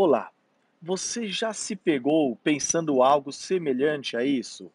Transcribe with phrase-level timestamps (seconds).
[0.00, 0.30] Olá,
[0.80, 4.70] você já se pegou pensando algo semelhante a isso?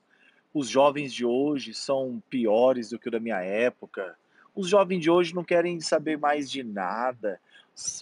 [0.53, 4.17] Os jovens de hoje são piores do que o da minha época.
[4.53, 7.39] Os jovens de hoje não querem saber mais de nada.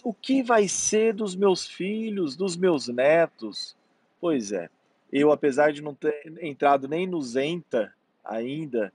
[0.02, 3.76] O que vai ser dos meus filhos, dos meus netos?
[4.20, 4.68] Pois é,
[5.12, 7.94] eu, apesar de não ter entrado nem no Zenta
[8.24, 8.92] ainda,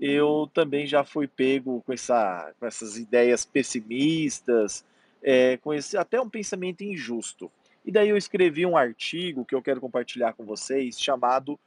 [0.00, 4.84] eu também já fui pego com essa, com essas ideias pessimistas,
[5.22, 7.48] é, com esse, até um pensamento injusto.
[7.90, 11.58] E daí eu escrevi um artigo que eu quero compartilhar com vocês, chamado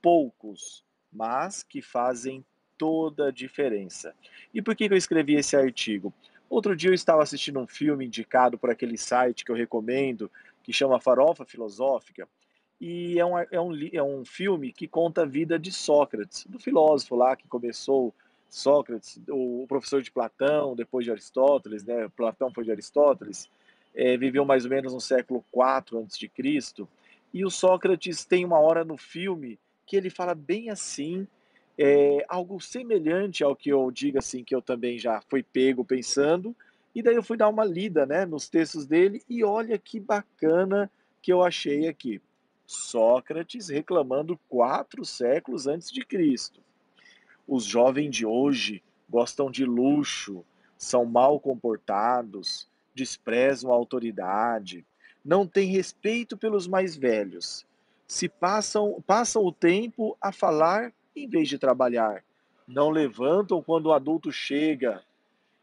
[0.00, 2.42] Poucos, mas que fazem
[2.78, 4.14] toda a diferença.
[4.54, 6.14] E por que eu escrevi esse artigo?
[6.48, 10.30] Outro dia eu estava assistindo um filme indicado por aquele site que eu recomendo,
[10.62, 12.26] que chama Farofa Filosófica,
[12.80, 16.58] e é um, é um, é um filme que conta a vida de Sócrates, do
[16.58, 18.14] filósofo lá que começou
[18.48, 22.08] Sócrates, o professor de Platão, depois de Aristóteles, né?
[22.16, 23.50] Platão foi de Aristóteles,
[23.96, 26.88] eh, viveu mais ou menos no século IV Cristo,
[27.32, 31.26] e o Sócrates tem uma hora no filme que ele fala bem assim,
[31.78, 36.54] é, algo semelhante ao que eu digo assim, que eu também já fui pego pensando,
[36.94, 40.90] e daí eu fui dar uma lida, né, nos textos dele, e olha que bacana
[41.20, 42.20] que eu achei aqui.
[42.66, 46.60] Sócrates reclamando quatro séculos antes de Cristo.
[47.46, 50.44] Os jovens de hoje gostam de luxo,
[50.76, 54.84] são mal comportados, desprezam a autoridade,
[55.22, 57.66] não têm respeito pelos mais velhos,
[58.08, 62.24] se passam, passam o tempo a falar em vez de trabalhar,
[62.66, 65.02] não levantam quando o adulto chega,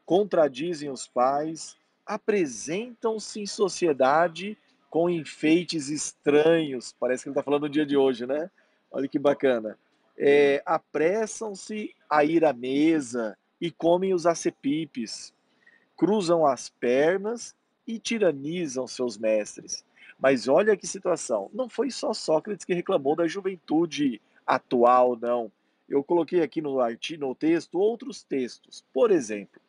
[0.05, 1.75] contradizem os pais,
[2.05, 4.57] apresentam-se em sociedade
[4.89, 6.93] com enfeites estranhos.
[6.99, 8.49] Parece que ele está falando no dia de hoje, né?
[8.91, 9.77] Olha que bacana.
[10.17, 15.33] É, apressam-se a ir à mesa e comem os acepipes,
[15.97, 17.55] cruzam as pernas
[17.85, 19.83] e tiranizam seus mestres.
[20.19, 25.51] Mas olha que situação, não foi só Sócrates que reclamou da juventude atual, não.
[25.89, 28.85] Eu coloquei aqui no artigo, no texto, outros textos.
[28.93, 29.61] Por exemplo,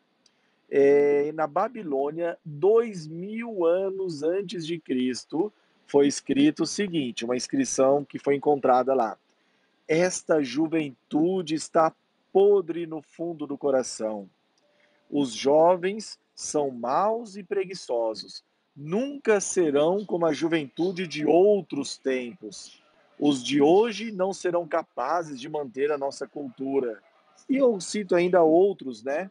[0.70, 5.52] é, na Babilônia, dois mil anos antes de Cristo,
[5.86, 9.18] foi escrito o seguinte, uma inscrição que foi encontrada lá.
[9.86, 11.92] Esta juventude está
[12.32, 14.28] podre no fundo do coração.
[15.10, 18.44] Os jovens são maus e preguiçosos.
[18.76, 22.82] Nunca serão como a juventude de outros tempos.
[23.18, 27.00] Os de hoje não serão capazes de manter a nossa cultura.
[27.48, 29.30] E eu cito ainda outros, né?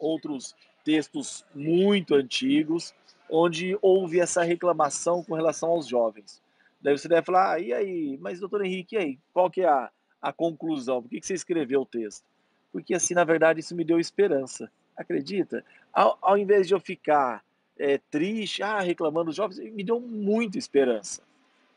[0.00, 2.94] outros textos muito antigos,
[3.28, 6.42] onde houve essa reclamação com relação aos jovens.
[6.80, 9.68] Daí você deve falar, ah, e aí, mas doutor Henrique, e aí, qual que é
[9.68, 9.90] a,
[10.20, 11.02] a conclusão?
[11.02, 12.24] Por que, que você escreveu o texto?
[12.72, 14.72] Porque assim, na verdade, isso me deu esperança.
[15.00, 15.64] Acredita?
[15.90, 17.42] Ao, ao invés de eu ficar
[17.78, 21.22] é, triste, ah, reclamando dos jovens, me deu muita esperança.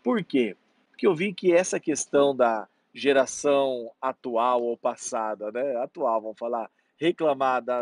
[0.03, 0.57] Por quê?
[0.89, 5.77] Porque eu vi que essa questão da geração atual ou passada, né?
[5.77, 7.81] Atual, vamos falar, reclamar da,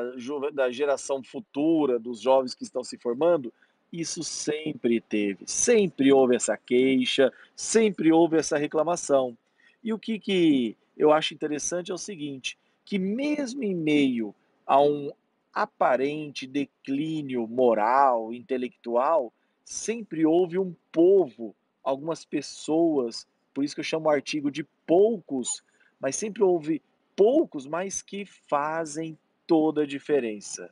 [0.53, 3.51] da geração futura, dos jovens que estão se formando,
[3.91, 9.35] isso sempre teve, sempre houve essa queixa, sempre houve essa reclamação.
[9.83, 14.35] E o que, que eu acho interessante é o seguinte, que mesmo em meio
[14.67, 15.11] a um
[15.53, 24.07] aparente declínio moral, intelectual, sempre houve um povo, algumas pessoas, por isso que eu chamo
[24.07, 25.63] o artigo de poucos,
[25.99, 26.81] mas sempre houve
[27.15, 30.69] poucos, mas que fazem toda a diferença.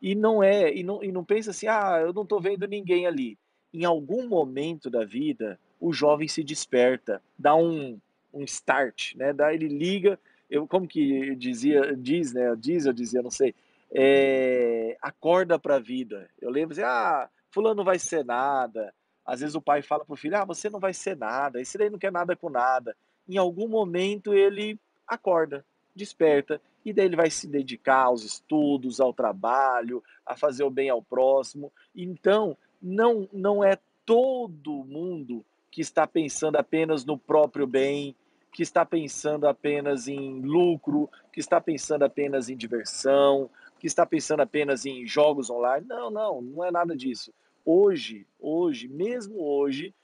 [0.00, 3.06] E não é, e não, e não pensa assim, ah, eu não estou vendo ninguém
[3.06, 3.38] ali.
[3.72, 7.98] Em algum momento da vida, o jovem se desperta, dá um,
[8.32, 9.32] um start, né?
[9.32, 12.54] Daí ele liga, eu, como que dizia, diz, né?
[12.56, 13.54] Diz, eu dizia, não sei,
[13.94, 16.28] é, acorda para a vida.
[16.40, 18.92] Eu lembro assim, ah, fulano não vai ser nada.
[19.24, 21.88] Às vezes o pai fala pro filho, ah, você não vai ser nada, esse daí
[21.88, 22.96] não quer nada com nada.
[23.26, 29.14] Em algum momento ele acorda, desperta, e daí ele vai se dedicar aos estudos, ao
[29.14, 31.72] trabalho, a fazer o bem ao próximo.
[31.94, 38.14] Então, não, não é todo mundo que está pensando apenas no próprio bem,
[38.52, 43.50] que está pensando apenas em lucro, que está pensando apenas em diversão,
[43.84, 45.84] que está pensando apenas em jogos online.
[45.86, 47.30] Não, não, não é nada disso.
[47.66, 49.94] Hoje, hoje, mesmo hoje,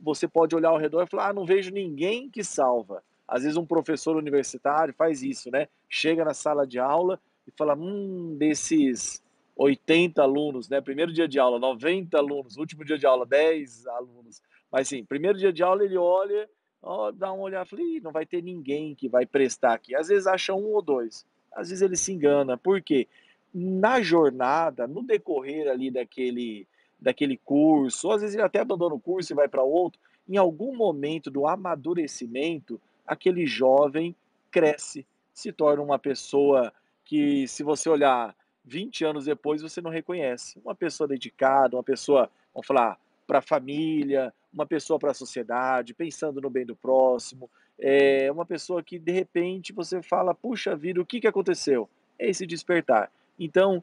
[0.00, 3.00] você pode olhar ao redor e falar: ah, não vejo ninguém que salva.
[3.28, 5.68] Às vezes um professor universitário faz isso, né?
[5.88, 9.22] Chega na sala de aula e fala: hum, desses
[9.54, 10.80] 80 alunos, né?
[10.80, 14.42] Primeiro dia de aula, 90 alunos, último dia de aula, 10 alunos.
[14.68, 16.50] Mas sim, primeiro dia de aula ele olha,
[16.82, 19.94] ó, dá um olhar, fala, não vai ter ninguém que vai prestar aqui.
[19.94, 22.58] Às vezes acha um ou dois, às vezes ele se engana.
[22.58, 23.06] Por quê?
[23.54, 26.66] Na jornada, no decorrer ali daquele
[27.00, 30.36] daquele curso, ou às vezes ele até abandona o curso e vai para outro, em
[30.36, 34.14] algum momento do amadurecimento, aquele jovem
[34.50, 36.72] cresce, se torna uma pessoa
[37.04, 38.34] que, se você olhar
[38.64, 40.58] 20 anos depois, você não reconhece.
[40.62, 45.94] Uma pessoa dedicada, uma pessoa, vamos falar, para a família, uma pessoa para a sociedade,
[45.94, 47.48] pensando no bem do próximo,
[47.78, 51.88] é uma pessoa que de repente você fala, puxa vida, o que, que aconteceu?
[52.18, 53.10] É esse despertar.
[53.38, 53.82] Então,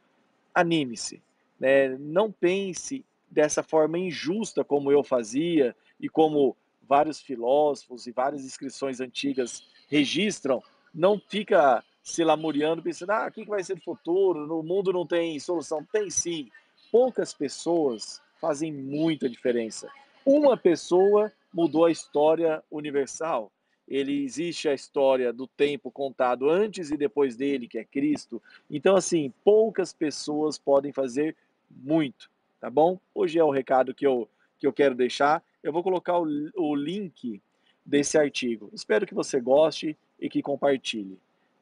[0.53, 1.21] anime-se,
[1.59, 1.89] né?
[1.97, 6.55] não pense dessa forma injusta como eu fazia e como
[6.87, 10.61] vários filósofos e várias inscrições antigas registram,
[10.93, 14.45] não fica se lamuriando pensando, ah, o que vai ser do futuro?
[14.45, 15.83] No mundo não tem solução.
[15.91, 16.49] Tem sim.
[16.91, 19.89] Poucas pessoas fazem muita diferença.
[20.23, 23.51] Uma pessoa mudou a história universal.
[23.87, 28.41] Ele existe a história do tempo contado antes e depois dele, que é Cristo.
[28.69, 31.35] Então, assim, poucas pessoas podem fazer
[31.69, 32.29] muito,
[32.59, 32.99] tá bom?
[33.13, 34.27] Hoje é o recado que eu,
[34.57, 35.43] que eu quero deixar.
[35.61, 37.41] Eu vou colocar o, o link
[37.85, 38.69] desse artigo.
[38.73, 41.19] Espero que você goste e que compartilhe.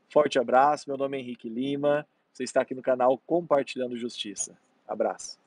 [0.07, 2.07] Forte abraço, meu nome é Henrique Lima.
[2.31, 4.57] Você está aqui no canal Compartilhando Justiça.
[4.87, 5.42] Abraço.